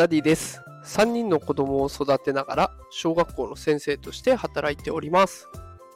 [0.00, 0.62] ダディです。
[0.86, 5.46] 3人の子供を育てながら小学校の先生として働いております。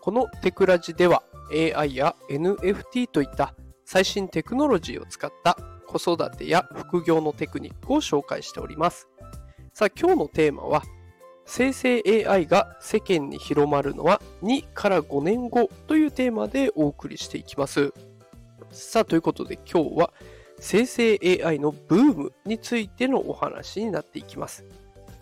[0.02, 3.54] このテクラジでは AI や NFT といった
[3.86, 5.56] 最新テクノロジーを使った
[5.86, 9.08] 子育てや副業のテクニックを紹介しております。
[9.72, 10.82] さあ今日のテーマは
[11.46, 17.94] 生成 AI が世間に広まるのは2から5年後というテーマでお送りしていきます。
[18.70, 20.12] さあということで今日は
[20.64, 24.64] 生成 AI のブームについてのお話になっていきます。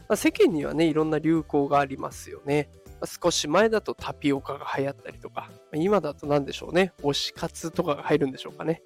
[0.08, 2.70] まあ、世間にはね、いろんな流行がありますよね。
[3.00, 8.82] まあ、少し前だとタピオカが流行ったりとか、ま今だと何でしょうね、推し活とかが入るんでしょうかね。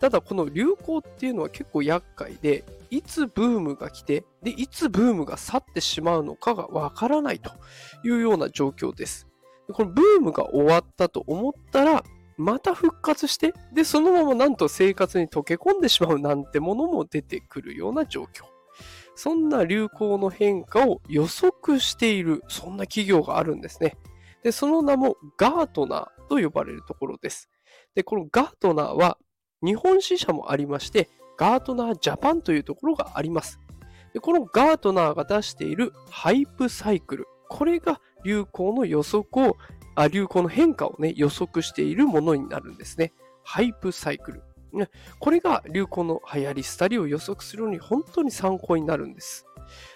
[0.00, 7.52] ただこの流行っていうのは結構厄介で、いつブームが来て、で、いつブームが去ってしまうのかがわからないと
[8.04, 9.28] いうような状況です。
[9.72, 12.02] このブームが終わったと思ったら、
[12.36, 18.44] また復活して、で、そのままなんと生活に溶け込んでしまうなんてものも出てくるような状況。
[19.14, 23.96] そんな流行の変化を予測している、そんな企業があるんですね。
[24.42, 27.48] で、その名もガートナーと呼ばれるところです。
[27.94, 29.18] で、このガートナーは
[29.62, 33.60] 日本支社もありまして、ガートナージャパンというところがあります。
[34.12, 37.26] でこのガートナーが出しているハイプサイクル。
[37.48, 39.56] これが流行の予測を
[39.96, 43.12] あ流行の変化をね、予測しているものになるんですね。
[43.42, 44.42] ハイプサイクル。
[45.18, 49.46] これが流行の流行り廃りを予測するのに本当に参考になるんです。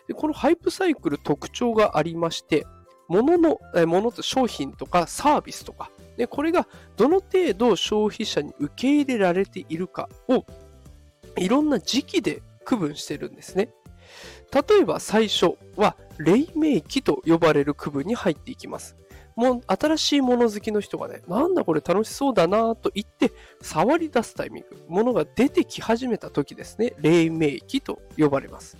[0.08, 2.66] でこのハイプサイクル特徴がありまして、
[3.08, 10.46] 物の、え物と商品とかサービスとか、ね、これがどの程度消費者に受け入れられているかを
[11.36, 13.68] いろんな時期で区分してるんですね。
[14.52, 18.96] 例えば最初は黎明期と呼ばれる区分に入っていきます。
[19.36, 28.76] もう新しいもの好きの人がね、なんだこれ楽しそうだなと言って触り出すタイミング、ものが出てき始めた時ですね、黎明期と呼ばれます。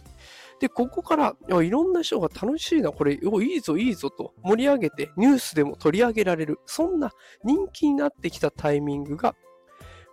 [0.61, 9.35] で、ここからいろんな人が楽しいな、これ、おいいぞいいぞと盛り上げてニュースでも取り上げられる、そんな人気になってきたタイミングが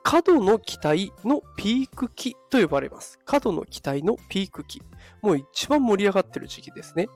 [0.03, 3.19] 過度の期待のピーク期と呼ばれます。
[3.25, 4.81] 過度の期待のピーク期。
[5.21, 7.09] もう一番盛り上がってる時期ですね。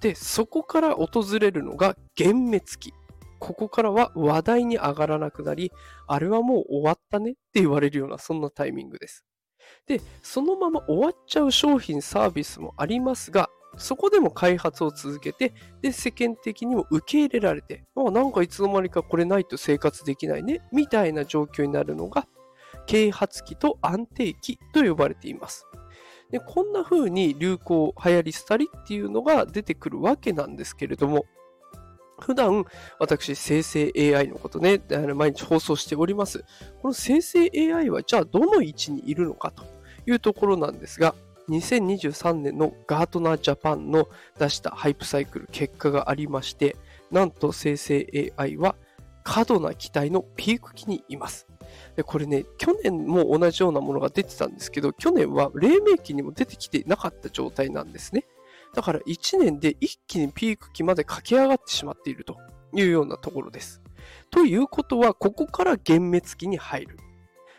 [0.00, 2.92] で、そこから訪れるのが幻滅期。
[3.38, 5.72] ここからは話題に上がらなくなり、
[6.06, 9.24] あれはもう終わったねって言われるようなそんなタイミングです。
[9.86, 15.52] で、そのまま終わっちゃう商品サービスもありますが、そこでも開発を続けて、
[15.82, 22.26] で、世間的にも受け入れられて、あなんかいつの間にかこれないと生活できないね、みたいな状況になるのが、
[22.86, 25.66] 啓発期と安定期と呼ばれています。
[26.30, 31.26] でこんな風に流行、流行り廃りっていうのが出てくるわけなんですけれども、
[32.18, 32.64] 普段、
[32.98, 34.80] 私、生成 AI のことね、
[35.14, 36.44] 毎日放送しております。
[36.80, 39.64] この生成 AI は、じゃあどの位置にいるのかと
[40.06, 41.14] いうところなんですが、
[41.48, 44.08] 2023年のガートナージャパンの
[44.38, 46.76] 出したハイプサイクル結果がありまして、
[47.10, 48.74] なんと生成 AI は
[49.22, 51.46] 過度な期待のピーク期にいます。
[51.96, 58.26] でこれね、去年も同じようなものが出てたんですけど、去年は黎明期にも出てきてなかった状態なんですね。
[58.74, 62.36] だから1年で一気にピーク期まで駆け上がってしまっていると
[62.74, 63.82] いうようなところです。
[64.30, 66.98] ということは、ここから幻滅期に入る。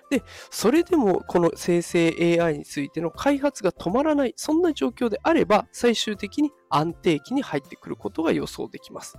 [0.09, 9.15] で、それでもこの生成 AI についての開発が止まらない、そんな状況であれば、最終的に安定期に入ってくることが予想できます。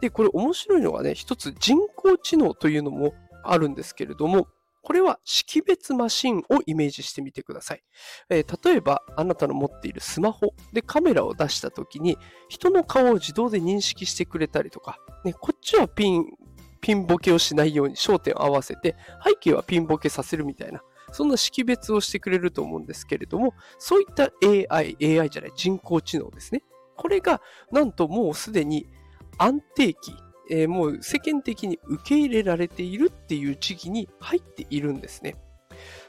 [0.00, 4.48] で、これ面白いのがね、一つ人工知能というのもあるんですけれども、
[4.84, 7.82] これは識別マシンをイメージしてみてください。
[8.28, 12.18] えー例えば、あなたの持っているスマホでカメラを出したときに、
[12.48, 16.26] 人の顔を自動で認識してくれたりとか、ね、こっちはピン、
[16.82, 18.94] ピンボケをしないように焦点を合わせて、
[19.24, 24.30] 背景はピンボケさせるみたいな、そんな識別をしてくれると思うんですけれども、そういった
[24.70, 26.62] AI、AI じゃない、人工知能ですね。
[26.96, 27.40] これが、
[27.72, 28.86] なんともうすでに
[29.38, 30.14] 安定期、
[30.50, 35.36] えーもう世間的に受け入れられているっていう時期に入っているんですね。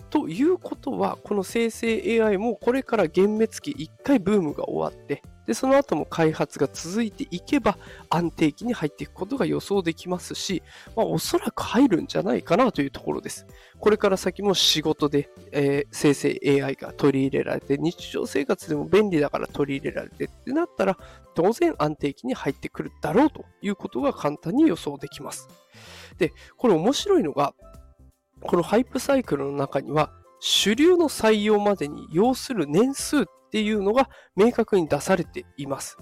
[0.10, 7.78] ということは、この生成 AI もこれから幻滅期1回ブームが終わって、で、その後も開発が続いていけば
[8.10, 10.64] 安定期に入っていくことが予想できますし、
[10.96, 13.46] まあ、おそらく入るんじゃないかなというところです。
[13.80, 20.98] これから先も仕事で、えー生成 AI が取り入れられて、日常生活でも便利だから取り入れられてってなったら、
[21.34, 25.48] 当然安定期に入ってくるだろうということが簡単に予想できます。
[26.18, 27.54] で、これ面白いのが、
[28.42, 33.26] このハイプサイクルの中には、主流の採用までに要する年数っ
[33.56, 35.98] っていうのが明確に出されています。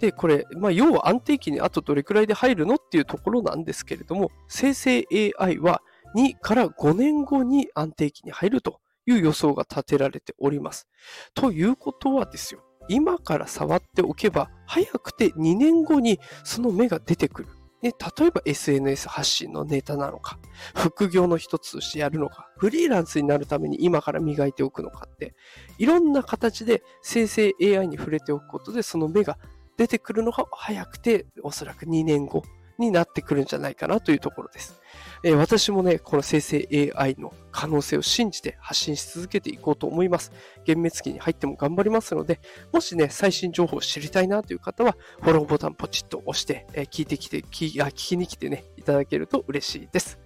[0.00, 5.06] で、これ、まあ、要は安定期にあとどれくらいで入るのっていうところなんですけれども、生成
[5.38, 5.80] AI は
[6.16, 10.88] 2から5年後に安定期に入るという予想が立てられております。
[11.34, 17.48] ということはですよ、今から触っておけば、早くて2年後にその芽が出てくる。
[17.82, 20.38] ね、例えば SNS 発信のネタなのか、
[20.74, 25.34] 副業の一つとしてやるのか、フリーランスになるために今から磨いておくのかって、
[25.78, 29.38] いろんな形で生成 AI に触れておくことで、その芽が
[29.76, 32.42] 出てくるのが早くて、おそらく2年後
[32.78, 34.80] になってくるんじゃないかなというところです。
[35.22, 40.32] えー、私もね、この生成 AI の可能性を信じて発信し続けていこうと思います。
[40.66, 42.40] 幻滅期に入っても頑張りますので、
[42.72, 50.18] もしね、最新情報を知りたいなという方は、フォローボタンポチッと押して、えー、聞いてきて聞、聞きに来てね、いただけると嬉しいです。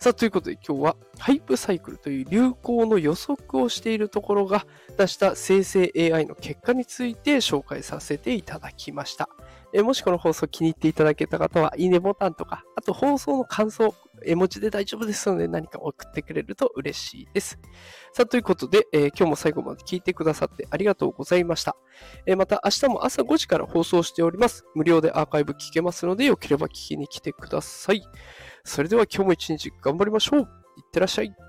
[0.00, 4.64] さあ、ということで今日はハイプサイクルという流行の予測をしているところが
[4.96, 9.28] 出した生成 AI の結果について紹介させていただきました。
[9.72, 13.94] えもしこの放送気に入っていただけた方は、いいねボタンとか、あと放送の感想、
[14.24, 17.58] 絵文字で大丈夫ですので何か送ってくれると嬉しいです。
[18.12, 21.76] さあ、ということで、えー、今日も最後まで聞いてくださってありがとうございました。
[22.26, 24.64] えー、また明日も朝5時から放送しております。
[24.74, 28.02] 無料でアーカイブ聞けますので、よければ聞きに来てください。
[28.64, 30.40] それでは今日も一日頑張りましょう。
[30.40, 30.46] いっ
[30.90, 31.47] てらっしゃい。